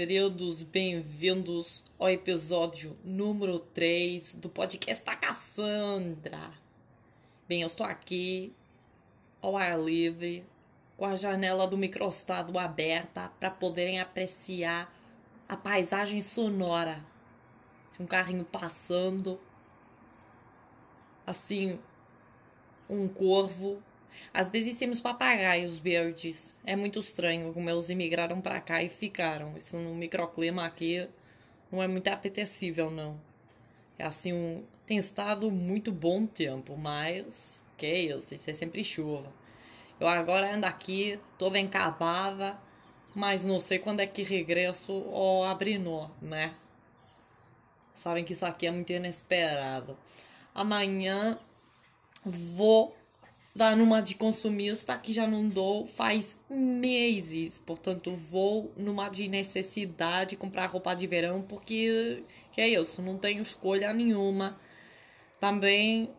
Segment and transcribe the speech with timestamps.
[0.00, 6.54] queridos, bem-vindos ao episódio número 3 do podcast da Cassandra.
[7.46, 8.50] Bem, eu estou aqui
[9.42, 10.42] ao ar livre,
[10.96, 14.90] com a janela do microstado aberta para poderem apreciar
[15.46, 17.04] a paisagem sonora.
[18.00, 19.38] Um carrinho passando,
[21.26, 21.78] assim,
[22.88, 23.82] um corvo
[24.32, 26.54] às vezes temos papagaios verdes.
[26.64, 29.56] É muito estranho como eles imigraram para cá e ficaram.
[29.56, 31.08] Isso no microclima aqui
[31.70, 33.20] não é muito apetecível, não.
[33.98, 34.64] É assim, um...
[34.86, 39.32] tem estado muito bom tempo, mas que isso, isso é sempre chuva.
[39.98, 42.58] Eu agora ando aqui toda encabada,
[43.14, 46.54] mas não sei quando é que regresso ou abrinô, né?
[47.92, 49.96] Sabem que isso aqui é muito inesperado.
[50.54, 51.38] Amanhã
[52.24, 52.96] vou
[53.60, 57.58] da numa de consumista que já não dou faz meses.
[57.58, 63.42] Portanto, vou numa de necessidade comprar roupa de verão porque que é isso, não tenho
[63.42, 64.58] escolha nenhuma.
[65.38, 66.10] Também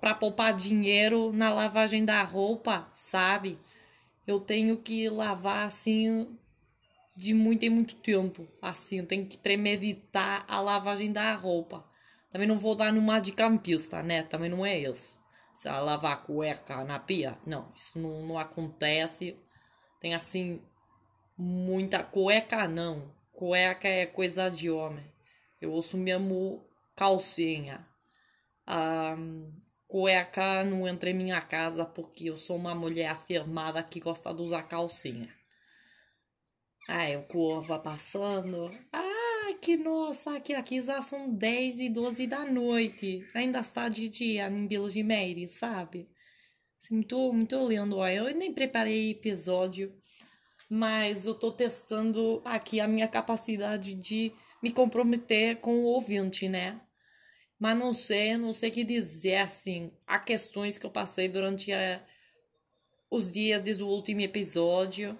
[0.00, 3.58] para poupar dinheiro na lavagem da roupa, sabe?
[4.26, 6.26] Eu tenho que lavar assim
[7.14, 11.84] de muito em muito tempo, assim, eu tenho que premeditar a lavagem da roupa.
[12.30, 14.22] Também não vou dar numa de campista, né?
[14.22, 15.22] Também não é isso
[15.54, 17.38] se ela lavar a cueca na pia.
[17.46, 19.38] Não, isso não, não acontece.
[20.00, 20.60] Tem assim
[21.38, 23.14] muita cueca não.
[23.32, 25.04] Cueca é coisa de homem.
[25.60, 27.86] Eu uso mesmo calcinha.
[28.66, 29.16] Ah,
[29.86, 34.42] cueca não entra em minha casa porque eu sou uma mulher afirmada que gosta de
[34.42, 35.32] usar calcinha.
[36.88, 38.70] Aí o curva passando.
[38.92, 39.23] Ah,
[39.58, 43.26] que nossa, aqui, aqui já são 10 e 12 da noite.
[43.34, 46.08] Ainda está de dia em Vila de Meire, sabe?
[46.82, 47.56] Assim, muito, muito.
[47.96, 48.08] Ó.
[48.08, 49.94] Eu nem preparei episódio,
[50.70, 54.32] mas eu tô testando aqui a minha capacidade de
[54.62, 56.80] me comprometer com o ouvinte, né?
[57.58, 59.92] Mas não sei, não sei o que dizer, assim.
[60.06, 62.02] Há questões que eu passei durante a, eh,
[63.10, 65.18] os dias desde o último episódio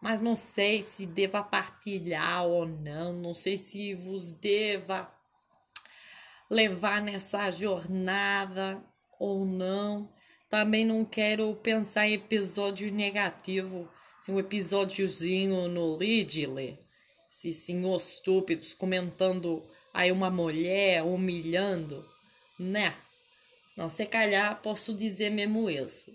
[0.00, 5.10] mas não sei se deva partilhar ou não, não sei se vos deva
[6.50, 8.82] levar nessa jornada
[9.18, 10.12] ou não.
[10.48, 16.78] Também não quero pensar em episódio negativo, assim, um episódiozinho no Lidle,
[17.30, 22.08] esses senhores estúpidos comentando aí uma mulher humilhando,
[22.58, 22.94] né?
[23.76, 26.10] Não, se calhar posso dizer mesmo isso.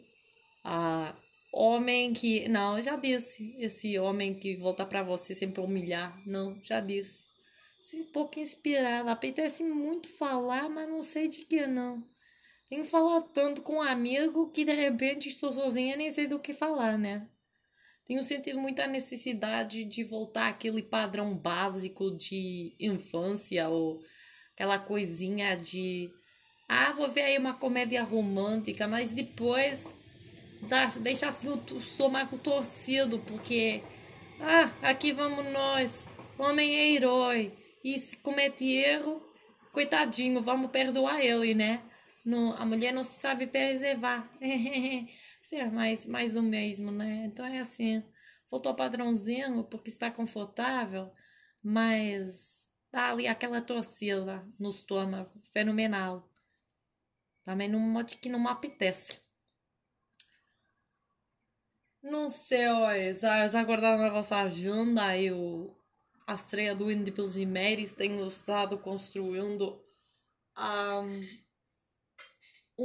[0.64, 1.16] Ah,
[1.52, 2.48] Homem que.
[2.48, 3.56] Não, já disse.
[3.58, 6.22] Esse homem que volta para você sempre humilhar.
[6.26, 7.26] Não, já disse.
[7.94, 9.12] Um pouco inspirada.
[9.12, 12.04] Apetece muito falar, mas não sei de que não.
[12.70, 16.54] Que falar tanto com um amigo que de repente estou sozinha nem sei do que
[16.54, 17.28] falar, né?
[18.06, 24.02] Tenho sentido muita necessidade de voltar àquele padrão básico de infância ou
[24.54, 26.10] aquela coisinha de.
[26.68, 29.94] Ah, vou ver aí uma comédia romântica, mas depois
[30.62, 33.84] dá, deixar assim o estômago torcido, porque
[34.40, 36.08] ah, aqui vamos nós,
[36.38, 39.22] o homem é herói, e se comete erro,
[39.72, 41.84] coitadinho, vamos perdoar ele, né?
[42.24, 44.30] Não, a mulher não sabe preservar.
[44.40, 47.26] é mais, mais o mesmo, né?
[47.26, 48.04] Então é assim,
[48.50, 51.12] voltou ao padrãozinho porque está confortável,
[51.64, 56.30] mas dá ali aquela torcida no estômago, fenomenal.
[57.44, 59.20] Também modo que não me apetece.
[62.04, 65.72] Não sei, olha, já aguardando a vossa agenda o,
[66.26, 67.92] a estreia do Indie pelos Imeris.
[67.92, 69.80] Tenho estado construindo
[70.58, 71.22] um,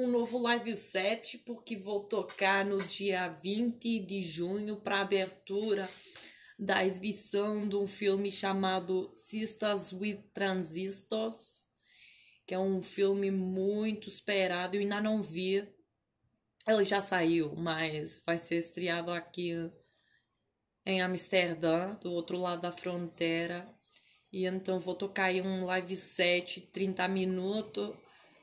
[0.02, 5.88] um novo live set, porque vou tocar no dia 20 de junho para abertura
[6.58, 11.66] da exibição de um filme chamado Sisters with Transistors,
[12.46, 14.76] que é um filme muito esperado.
[14.76, 15.66] Eu ainda não vi,
[16.66, 19.52] ele já saiu, mas vai ser estreado aqui
[20.84, 23.68] em Amsterdã, do outro lado da fronteira.
[24.32, 27.92] E então vou tocar aí um live set 30 minutos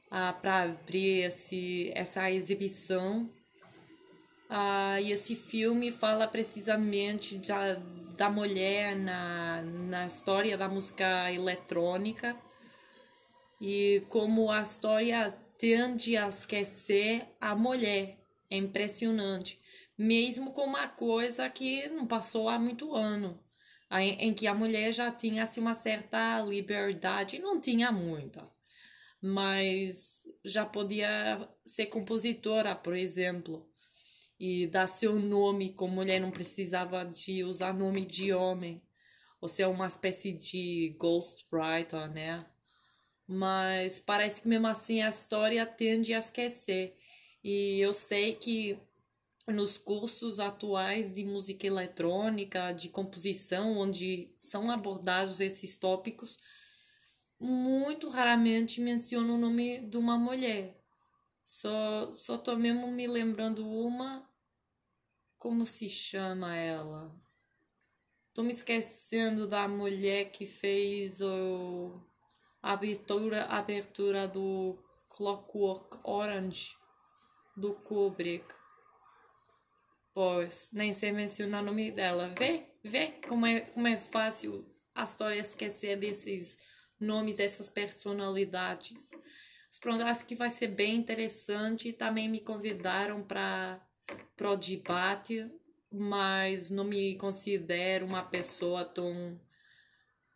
[0.09, 3.29] ah, para abrir esse, essa exibição.
[4.49, 7.75] Ah, e esse filme fala precisamente da,
[8.15, 12.37] da mulher na, na história da música eletrônica
[13.59, 18.17] e como a história tende a esquecer a mulher.
[18.49, 19.57] É impressionante.
[19.97, 23.39] Mesmo com uma coisa que não passou há muito ano,
[23.89, 28.45] em que a mulher já tinha assim, uma certa liberdade, não tinha muita,
[29.21, 33.65] mas já podia ser compositora, por exemplo,
[34.37, 38.83] e dar seu nome como mulher, não precisava de usar nome de homem.
[39.39, 42.45] Você é uma espécie de ghostwriter, né?
[43.27, 46.97] Mas parece que mesmo assim a história tende a esquecer.
[47.43, 48.79] E eu sei que
[49.47, 56.39] nos cursos atuais de música eletrônica, de composição, onde são abordados esses tópicos,
[57.39, 60.81] muito raramente menciono o nome de uma mulher.
[61.43, 64.29] Só, só tô mesmo me lembrando uma.
[65.37, 67.13] Como se chama ela?
[68.33, 72.01] Tô me esquecendo da mulher que fez o,
[72.63, 76.77] a abertura, a abertura do Clockwork Orange
[77.57, 78.45] do Kubrick.
[80.13, 82.33] Pois, nem sei mencionar o nome dela.
[82.39, 84.65] Vê, vê como é, como é fácil
[84.95, 86.57] a história esquecer desses
[86.99, 89.11] nomes, essas personalidades.
[89.67, 91.91] Mas pronto, acho que vai ser bem interessante.
[91.91, 93.81] Também me convidaram para
[94.39, 95.51] o debate,
[95.91, 99.37] mas não me considero uma pessoa tão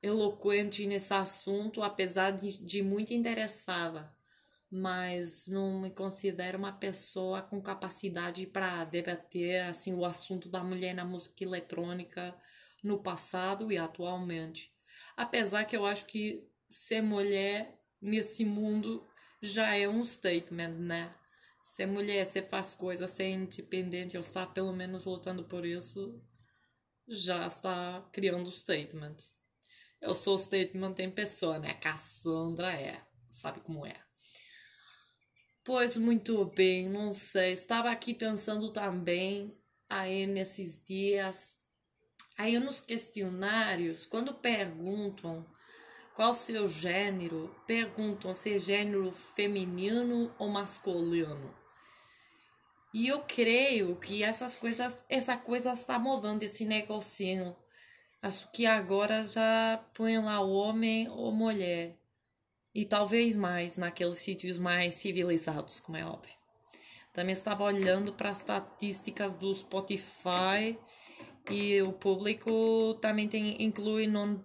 [0.07, 4.12] eloquente nesse assunto, apesar de, de muito interessada.
[4.69, 10.94] Mas não me considero uma pessoa com capacidade para debater assim o assunto da mulher
[10.94, 12.36] na música eletrônica
[12.83, 14.74] no passado e atualmente.
[15.15, 19.07] Apesar que eu acho que ser mulher nesse mundo
[19.42, 21.13] já é um statement, né?
[21.63, 26.21] Ser mulher, você faz coisas, ser independente, ou está pelo menos lutando por isso,
[27.07, 29.18] já está criando statement.
[30.01, 31.73] Eu sou statement em pessoa, né?
[31.73, 33.01] Cassandra é.
[33.31, 33.95] Sabe como é?
[35.63, 37.51] Pois muito bem, não sei.
[37.51, 39.59] Estava aqui pensando também
[39.89, 41.57] aí nesses dias.
[42.38, 45.45] Aí nos questionários, quando perguntam
[46.15, 51.55] qual o seu gênero, perguntam se é gênero feminino ou masculino.
[52.93, 57.55] E eu creio que essas coisas, essa coisa está mudando esse negocinho.
[58.21, 61.97] Acho que agora já põe lá homem ou mulher.
[62.73, 66.35] E talvez mais naqueles sítios mais civilizados, como é óbvio.
[67.13, 70.77] Também estava olhando para as estatísticas do Spotify
[71.49, 74.39] e o público também tem, inclui non,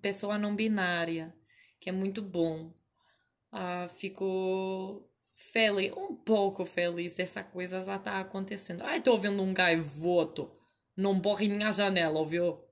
[0.00, 1.32] pessoa não binária,
[1.78, 2.72] que é muito bom.
[3.52, 8.82] Ah, fico feliz, um pouco feliz dessa coisa já tá acontecendo.
[8.82, 10.50] Ai, tô vendo um gaivoto.
[10.96, 12.63] Não borre minha janela, ouviu?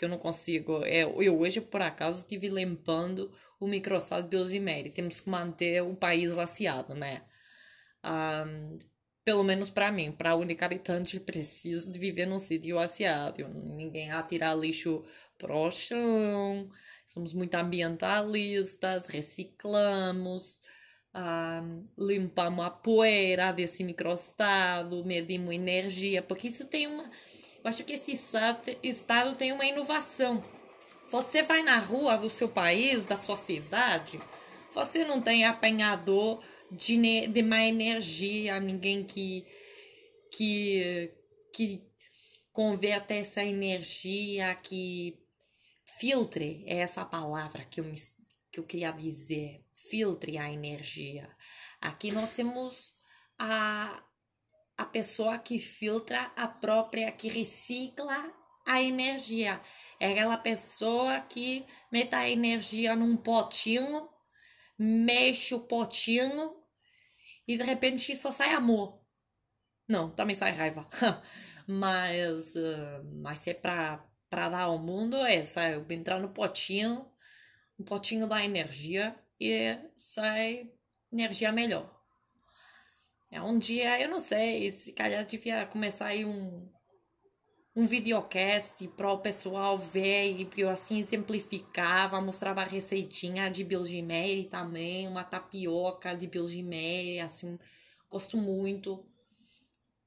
[0.00, 0.82] Que eu não consigo.
[0.82, 3.30] É, eu hoje, por acaso, estive limpando
[3.60, 4.88] o microsado de Mary.
[4.88, 7.20] Temos que manter o país aciado, né?
[8.02, 8.46] Ah,
[9.22, 13.46] pelo menos para mim, para a única habitante, preciso de viver num sítio aciado.
[13.48, 15.04] Ninguém atirar lixo
[15.36, 16.70] pro chão.
[17.06, 20.62] Somos muito ambientalistas, reciclamos,
[21.12, 21.60] ah,
[21.98, 27.10] limpamos a poeira desse microestado, medimos energia, porque isso tem uma.
[27.62, 28.12] Eu acho que esse
[28.82, 30.42] estado tem uma inovação.
[31.10, 34.20] Você vai na rua do seu país, da sua cidade,
[34.72, 39.44] você não tem apanhador de, de má energia, ninguém que,
[40.32, 41.12] que,
[41.52, 41.82] que
[42.52, 45.18] converta essa energia, que
[45.98, 47.96] filtre, é essa palavra que eu, me,
[48.52, 51.28] que eu queria dizer, filtre a energia.
[51.80, 52.94] Aqui nós temos
[53.38, 54.02] a,
[54.80, 58.32] a pessoa que filtra a própria, que recicla
[58.66, 59.60] a energia.
[60.00, 64.08] É aquela pessoa que mete a energia num potinho,
[64.78, 66.56] mexe o potinho
[67.46, 69.04] e de repente só sai amor.
[69.86, 70.88] Não, também sai raiva.
[71.68, 77.06] mas, uh, mas é pra, pra dar ao mundo, é sai, entrar no potinho,
[77.78, 80.70] no potinho da energia e sai
[81.12, 81.99] energia melhor.
[83.30, 86.68] É um dia, eu não sei, se calhar devia começar aí um,
[87.76, 94.46] um videocast para o pessoal ver e eu assim simplificava, mostrava a receitinha de Bilgimere
[94.46, 97.56] também, uma tapioca de Bilgimere, assim,
[98.10, 99.06] gosto muito.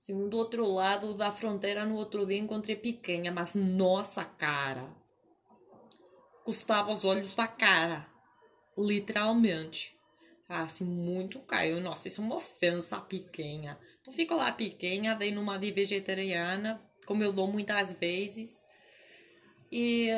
[0.02, 4.94] Assim, do outro lado da fronteira, no outro dia encontrei picanha, mas nossa cara,
[6.44, 8.06] custava os olhos da cara,
[8.78, 9.98] literalmente.
[10.48, 11.80] Assim, muito caro.
[11.80, 13.78] Nossa, isso é uma ofensa a picanha.
[14.02, 18.62] Então fico lá picanha, dei numa de vegetariana, como eu dou muitas vezes.
[19.72, 20.10] E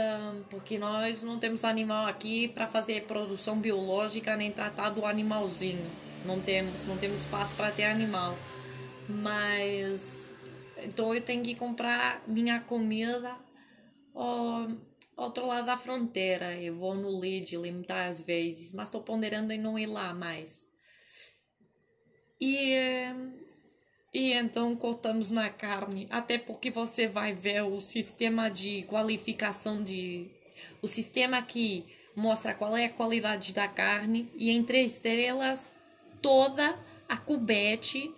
[0.49, 5.89] porque nós não temos animal aqui para fazer produção biológica nem tratar do animalzinho.
[6.25, 8.37] Não temos, não temos espaço para ter animal.
[9.07, 10.35] Mas
[10.83, 13.37] então eu tenho que comprar minha comida
[14.13, 14.67] ao
[15.15, 16.59] outro lado da fronteira.
[16.59, 20.67] Eu vou no Lidl muitas vezes, mas estou ponderando em não ir lá mais.
[22.39, 22.75] E
[24.13, 30.31] E então cortamos na carne, até porque você vai ver o sistema de qualificação de.
[30.81, 34.31] O sistema que mostra qual é a qualidade da carne.
[34.35, 35.73] E em três estrelas,
[36.21, 36.79] toda
[37.09, 38.09] a cubete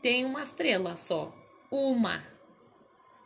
[0.00, 1.34] tem uma estrela só.
[1.70, 2.33] Uma.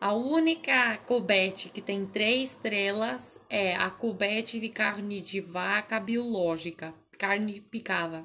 [0.00, 6.94] A única cubete que tem três estrelas é a cubete de carne de vaca biológica,
[7.18, 8.24] carne picada,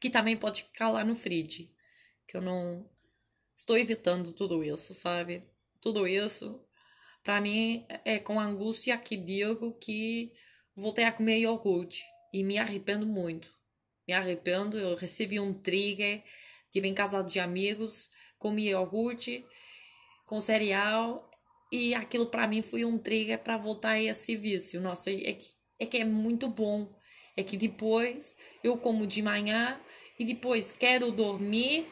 [0.00, 1.68] que também pode ficar lá no fridge.
[2.24, 2.88] Que eu não
[3.56, 5.42] estou evitando tudo isso, sabe?
[5.80, 6.64] Tudo isso,
[7.24, 10.32] para mim, é com angústia que digo que
[10.72, 13.52] voltei a comer iogurte e me arrependo muito.
[14.06, 16.22] Me arrependo, eu recebi um trigger,
[16.70, 19.44] tive em casa de amigos, comi iogurte
[20.32, 21.30] com cereal
[21.70, 24.80] e aquilo para mim foi um trigger para voltar a esse vício.
[24.80, 26.90] Nossa, é que, é que é muito bom.
[27.36, 28.34] É que depois
[28.64, 29.78] eu como de manhã
[30.18, 31.86] e depois quero dormir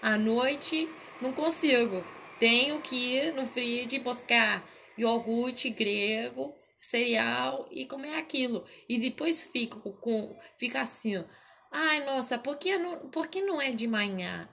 [0.00, 0.88] à noite,
[1.20, 2.04] não consigo.
[2.38, 4.64] Tenho que ir no fridge buscar
[4.96, 8.64] iogurte grego cereal e comer aquilo.
[8.88, 10.38] E depois fico com.
[10.56, 11.24] Fica assim.
[11.72, 14.48] Ai, nossa, por que não, por que não é de manhã?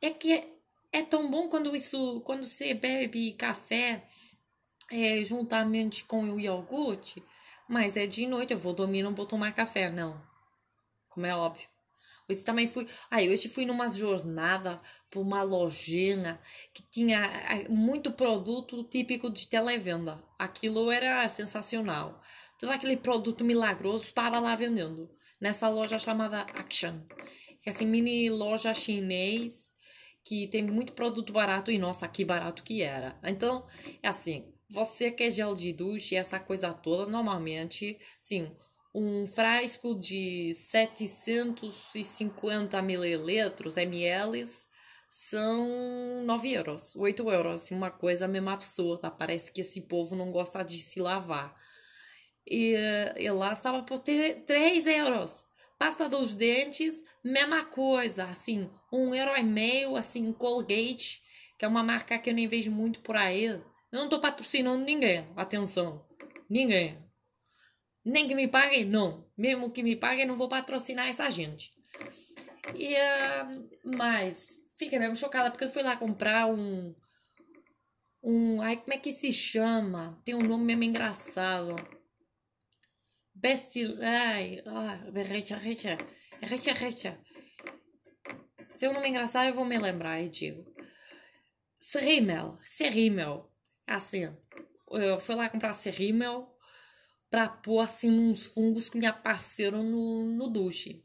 [0.00, 0.57] É que
[0.92, 2.20] é, tão bom quando isso.
[2.22, 4.04] Quando você bebe café
[4.90, 7.22] é, juntamente com o iogurte.
[7.68, 10.20] Mas é de noite, eu vou dormir, não vou tomar café, não.
[11.08, 11.68] Como é óbvio.
[12.30, 12.86] Hoje também fui.
[13.10, 14.80] Aí, hoje fui numa jornada
[15.10, 16.38] por uma lojinha
[16.72, 17.22] que tinha
[17.68, 20.22] muito produto típico de televenda.
[20.38, 22.20] Aquilo era sensacional.
[22.58, 25.10] Todo aquele produto milagroso estava lá vendendo.
[25.40, 27.00] Nessa loja chamada Action.
[27.62, 29.72] Que é assim, mini loja chinês
[30.24, 33.18] que tem muito produto barato e nossa, que barato que era.
[33.24, 33.66] Então,
[34.02, 38.54] é assim, você quer gel de duche, essa coisa toda, normalmente, sim,
[38.94, 44.44] um frasco de 750 mililitros, ml,
[45.10, 49.10] são 9 euros, 8 euros, assim, uma coisa mesmo absurda.
[49.10, 51.54] Parece que esse povo não gosta de se lavar.
[52.46, 52.74] E,
[53.16, 55.47] e lá estava por 3 euros.
[55.78, 61.22] Pasta dos dentes, mesma coisa, assim, um e meio, assim, Colgate,
[61.56, 63.44] que é uma marca que eu nem vejo muito por aí.
[63.44, 66.04] Eu não tô patrocinando ninguém, atenção,
[66.50, 66.98] ninguém.
[68.04, 69.26] Nem que me paguem, não.
[69.36, 71.70] Mesmo que me paguem, não vou patrocinar essa gente.
[72.74, 76.94] E, uh, mas, fiquei mesmo chocada porque eu fui lá comprar um.
[78.22, 78.60] Um.
[78.60, 80.20] Ai, como é que se chama?
[80.24, 81.76] Tem um nome mesmo engraçado.
[83.40, 83.78] Best.
[84.02, 85.96] Ai, ai, recha, recha.
[86.40, 87.20] Recha, recha.
[88.74, 90.64] Se é um nome engraçado, eu vou me lembrar e digo.
[91.78, 92.58] Serrimel.
[93.86, 94.36] É assim.
[94.90, 96.52] Eu fui lá comprar Serrimel
[97.30, 101.04] pra pôr assim uns fungos que me apareceram no, no duche.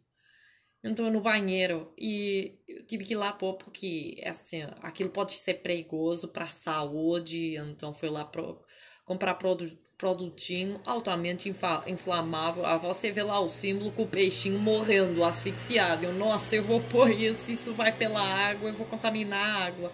[0.84, 5.56] Entrou no banheiro e eu tive que ir lá pôr porque, assim, aquilo pode ser
[5.62, 7.58] perigoso pra saúde.
[7.58, 8.60] Então foi lá pro,
[9.06, 11.50] comprar produto, produtinho altamente
[11.88, 12.66] inflamável.
[12.66, 16.04] Ah, você vê lá o símbolo com o peixinho morrendo, asfixiado.
[16.06, 19.92] Eu, nossa, eu vou pôr isso, isso vai pela água, eu vou contaminar a água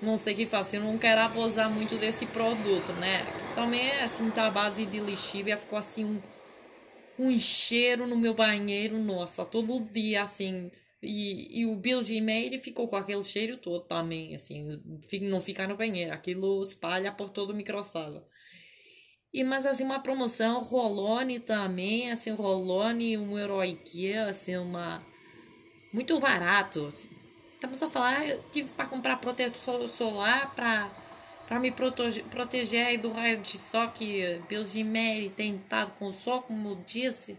[0.00, 0.76] não sei o que faço.
[0.76, 3.24] Eu não quero abusar muito desse produto, né?
[3.54, 6.22] Também é assim, tá a base de lixívia, ficou assim um,
[7.18, 10.70] um cheiro no meu banheiro, nossa, todo dia assim.
[11.02, 14.80] E, e o Bill Gmail ficou com aquele cheiro todo também, assim,
[15.22, 18.26] não ficar no banheiro, aquilo espalha por todo o microsala.
[19.36, 23.58] E, mas assim, uma promoção, Rolone também, assim, Rolone, um euro
[24.26, 25.04] assim, uma...
[25.92, 27.10] Muito barato, assim,
[27.52, 30.90] Estamos a falar, eu tive para comprar protetor solar para
[31.46, 36.12] para me proteger, proteger aí do raio de sol que Belgimere tem tentado com o
[36.14, 37.38] sol, como eu disse.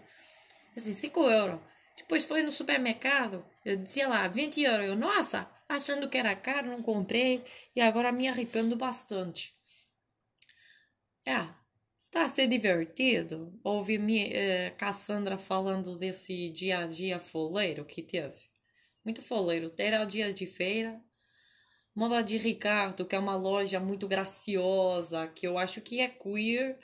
[0.75, 1.60] Assim, 5 euros.
[1.96, 4.88] Depois foi no supermercado, eu dizia lá, 20 euros.
[4.88, 7.44] Eu, nossa, achando que era caro, não comprei.
[7.75, 9.54] E agora me arrependo bastante.
[11.25, 11.48] É,
[12.08, 14.00] está a ser divertido ouvir
[14.34, 18.50] eh, Cassandra falando desse dia a dia foleiro que teve
[19.04, 19.70] muito foleiro.
[19.70, 21.02] Terá dia de feira.
[21.96, 26.78] Moda de Ricardo, que é uma loja muito graciosa, que eu acho que é queer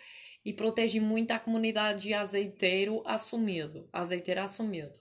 [0.44, 3.88] e protege muito a comunidade azeiteiro assumido.
[3.94, 5.00] Azeiteiro assumido.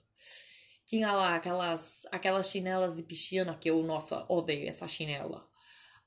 [0.85, 5.45] Tinha lá aquelas, aquelas chinelas de piscina que eu, nossa, odeio essa chinela.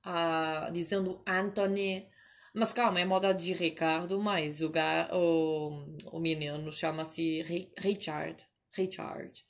[0.03, 2.09] Ah, dizendo Anthony.
[2.57, 4.73] Mas calma, é moda de Ricardo, mas o,
[5.13, 7.43] o, o menino chama-se
[7.79, 8.47] Richard.
[8.75, 9.45] Richard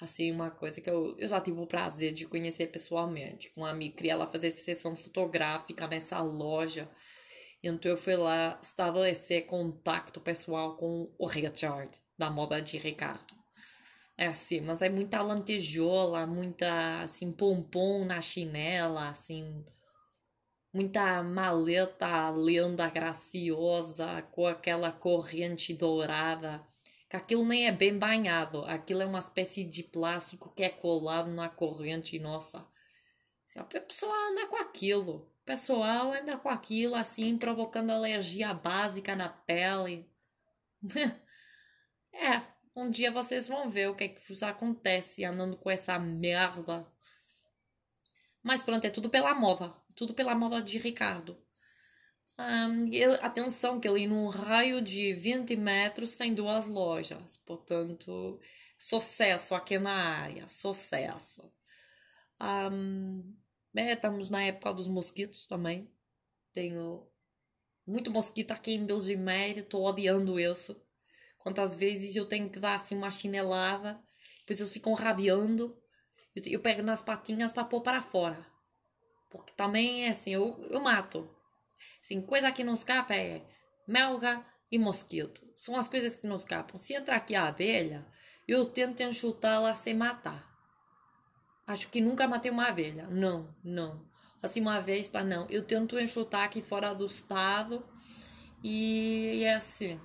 [0.00, 3.50] assim, uma coisa que eu, eu já tive o prazer de conhecer pessoalmente.
[3.50, 6.90] Com amigo, queria lá fazer sessão fotográfica nessa loja.
[7.62, 13.34] Então eu fui lá estabelecer contato pessoal com o Richard, da moda de Ricardo.
[14.18, 19.64] É assim, mas é muita lantejola, muita, assim, pompom na chinela, assim,
[20.72, 26.64] muita maleta lenda graciosa com aquela corrente dourada.
[27.08, 31.30] Que aquilo nem é bem banhado, aquilo é uma espécie de plástico que é colado
[31.30, 32.66] na corrente, nossa.
[33.54, 35.30] A pessoa anda com aquilo.
[35.42, 40.10] O pessoal anda com aquilo assim, provocando alergia básica na pele.
[42.14, 42.42] é,
[42.74, 46.86] um dia vocês vão ver o que é que acontece andando com essa merda.
[48.42, 49.74] Mas pronto, é tudo pela moda.
[49.94, 51.36] Tudo pela moda de Ricardo.
[52.38, 57.36] Um, ele, atenção que ali num raio de 20 metros tem duas lojas.
[57.38, 58.40] Portanto,
[58.78, 60.48] sucesso aqui na área.
[60.48, 61.52] Sucesso.
[62.40, 63.36] Um,
[63.76, 65.90] é, estamos na época dos mosquitos também.
[66.52, 67.06] Tenho
[67.86, 69.62] muito mosquito aqui em Belgiméria.
[69.62, 70.80] Tô odiando isso.
[71.38, 74.00] Quantas vezes eu tenho que dar assim uma chinelada,
[74.40, 75.76] depois eles ficam rabiando.
[76.34, 78.51] Eu, eu pego nas patinhas para pôr para fora.
[79.32, 81.28] Porque também é assim, eu, eu mato.
[82.02, 83.42] Assim, coisa que não escapa é
[83.88, 85.42] melga e mosquito.
[85.56, 86.76] São as coisas que não escapam.
[86.76, 88.06] Se entrar aqui a abelha,
[88.46, 90.50] eu tento enxutá-la sem matar.
[91.66, 93.06] Acho que nunca matei uma abelha.
[93.08, 94.04] Não, não.
[94.42, 95.46] Assim, uma vez, para não.
[95.48, 97.84] Eu tento enxutar aqui fora do estado.
[98.62, 100.00] E, é assim.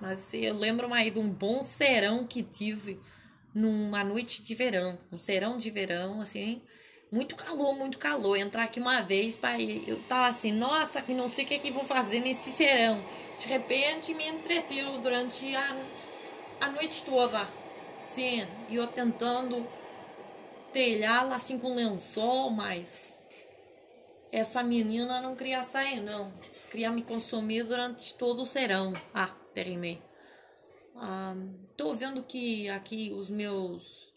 [0.00, 3.00] Mas eu lembro aí de um bom serão que tive
[3.54, 4.98] numa noite de verão.
[5.10, 6.62] Um serão de verão, assim.
[7.10, 8.36] Muito calor, muito calor.
[8.36, 11.58] Entrar aqui uma vez, pai, eu tava assim, nossa, que não sei o que, é
[11.58, 13.04] que vou fazer nesse serão.
[13.38, 15.86] De repente me entreteu durante a,
[16.60, 17.48] a noite toda.
[18.04, 19.66] Sim, e eu tentando
[20.72, 23.24] telhá-la assim com lençol, mas
[24.32, 26.32] essa menina não queria sair, não.
[26.70, 28.92] Queria me consumir durante todo o serão.
[29.14, 30.02] Ah, terminei.
[30.96, 31.36] Ah,
[31.76, 34.12] tô vendo que aqui os meus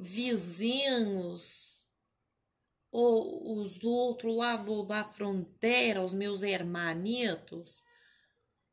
[0.00, 1.86] vizinhos
[2.90, 7.84] ou os do outro lado da fronteira, os meus hermanitos,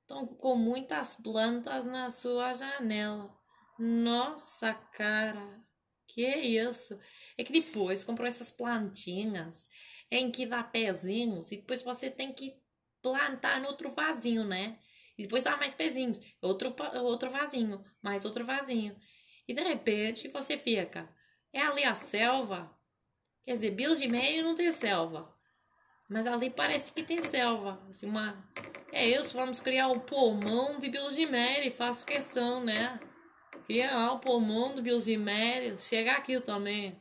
[0.02, 3.38] estão com muitas plantas na sua janela.
[3.78, 5.62] Nossa, cara,
[6.08, 6.98] que é isso?
[7.38, 9.68] É que depois comprou essas plantinhas
[10.10, 12.56] em que dá pezinhos e depois você tem que
[13.02, 14.80] plantar no outro vasinho, né?
[15.18, 18.98] E depois dá mais pezinhos, outro, outro vasinho, mais outro vasinho.
[19.48, 21.14] E de repente você fica,
[21.54, 22.72] é ali a selva?
[23.46, 25.34] Quer dizer, Bills de Mary não tem selva.
[26.10, 27.82] Mas ali parece que tem selva.
[27.90, 28.46] Assim, uma...
[28.92, 33.00] É isso, vamos criar o pulmão de Bills de Mary, faço questão, né?
[33.66, 36.98] Criar o pulmão do Bills de Mary, chegar aqui também.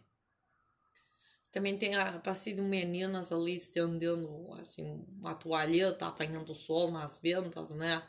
[1.53, 7.71] Também tem a de meninas ali estendendo assim, uma toalheta, apanhando o sol nas ventas,
[7.71, 8.03] né?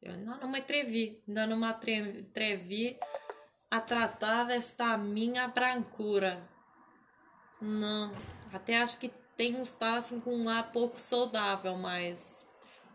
[0.00, 2.98] Eu ainda não me atrevi, ainda não me atrevi
[3.70, 6.42] a tratar desta minha brancura.
[7.60, 8.12] Não,
[8.52, 12.46] até acho que tem um estar assim com um ar pouco saudável, mas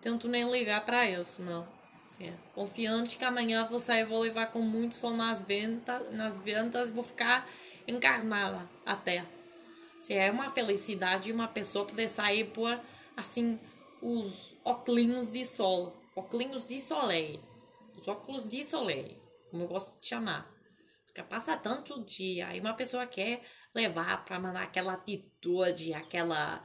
[0.02, 1.66] tento nem ligar para isso, não.
[2.06, 2.34] Assim, é.
[2.54, 7.04] Confiante que amanhã vou sair, vou levar com muito sol nas ventas, nas ventas, vou
[7.04, 7.48] ficar
[7.88, 9.26] encarnada até.
[10.02, 12.80] Se é uma felicidade uma pessoa poder sair por,
[13.18, 13.60] assim,
[14.02, 15.96] os óculos de sol.
[16.16, 17.42] Óculos de soleil.
[17.98, 20.55] Os óculos de soleil, como eu gosto de chamar.
[21.24, 23.42] Passa tanto dia, aí uma pessoa quer
[23.74, 26.64] levar para mandar aquela atitude, aquela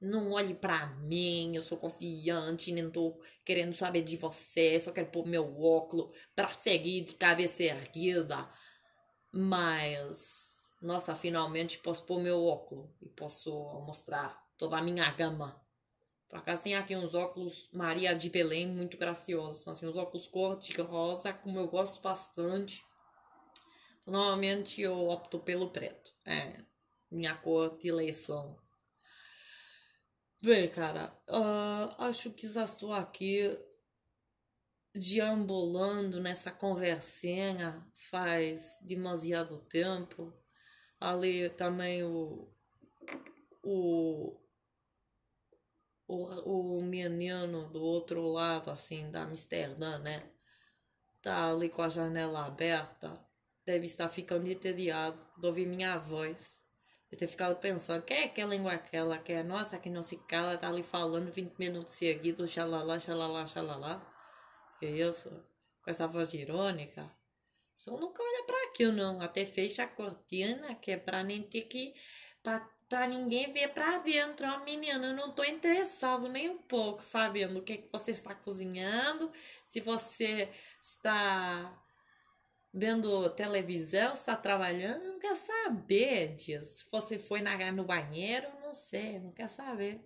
[0.00, 5.10] não olhe para mim, eu sou confiante, nem tô querendo saber de você, só quero
[5.10, 8.48] pôr meu óculos para seguir de cabeça erguida.
[9.32, 13.50] Mas nossa, finalmente posso pôr meu óculos e posso
[13.86, 15.58] mostrar toda a minha gama.
[16.28, 19.62] Por acaso tem aqui uns óculos Maria de Belém muito graciosos.
[19.62, 22.84] São assim, uns óculos cor de rosa, como eu gosto bastante.
[24.06, 26.12] Normalmente eu opto pelo preto.
[26.24, 26.62] É
[27.10, 28.58] minha cor de eleição.
[30.42, 33.56] Bem, cara, uh, acho que já estou aqui
[34.94, 40.32] deambulando nessa conversinha faz demasiado tempo
[41.00, 42.48] ali também o,
[43.62, 44.40] o,
[46.06, 50.30] o, o menino do outro lado, assim, da Amsterdã, né?
[51.20, 53.18] Tá ali com a janela aberta,
[53.66, 56.62] deve estar ficando entediado de ouvir minha voz.
[57.10, 60.16] Eu ter ficado pensando, quem é aquela língua aquela que é nossa, que não se
[60.26, 64.04] cala, tá ali falando 20 minutos seguidos, xalala, xalala, xalala.
[64.80, 65.30] Que isso?
[65.82, 67.08] Com essa voz irônica.
[67.78, 69.20] Você nunca olha para aquilo, não.
[69.20, 71.94] Até fecha a cortina, que é para nem ter que.
[72.42, 74.46] Pra ninguém ver para dentro.
[74.46, 78.34] Ó, menina, eu não tô interessado nem um pouco sabendo o que, que você está
[78.34, 79.30] cozinhando,
[79.66, 80.48] se você
[80.80, 81.83] está
[82.74, 86.78] vendo televisão, está trabalhando, não quer saber disso.
[86.78, 90.02] Se você foi na, no banheiro, não sei, não quer saber.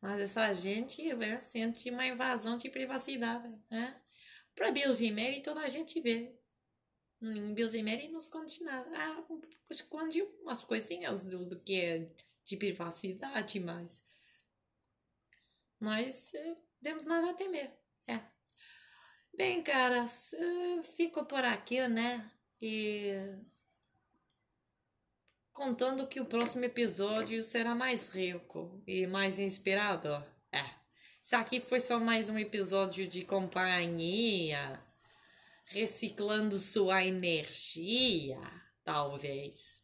[0.00, 4.00] Mas essa gente né, sente uma invasão de privacidade, né?
[4.54, 6.34] Para Bills e toda a gente vê.
[7.22, 8.90] Em Bills e não esconde nada.
[8.92, 9.24] Ah,
[9.70, 12.06] esconde umas coisinhas do, do que é
[12.44, 14.02] de privacidade, mas
[15.78, 17.70] nós eh, temos nada a temer.
[18.08, 18.20] É.
[19.40, 22.30] Bem, caras, uh, fico por aqui, né?
[22.60, 23.14] E
[25.50, 30.22] contando que o próximo episódio será mais rico e mais inspirador.
[30.52, 30.62] É.
[31.22, 34.78] Isso aqui foi só mais um episódio de companhia,
[35.64, 38.38] reciclando sua energia,
[38.84, 39.82] talvez.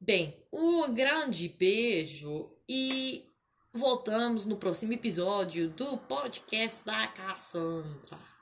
[0.00, 3.33] Bem, um grande beijo e
[3.74, 8.33] voltamos no próximo episódio do podcast da Cassandra.